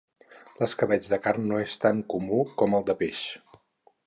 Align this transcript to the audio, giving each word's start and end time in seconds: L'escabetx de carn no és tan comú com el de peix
L'escabetx 0.61 1.11
de 1.11 1.19
carn 1.27 1.45
no 1.51 1.61
és 1.67 1.77
tan 1.85 2.01
comú 2.17 2.43
com 2.63 2.77
el 2.79 2.89
de 2.89 2.97
peix 3.05 3.23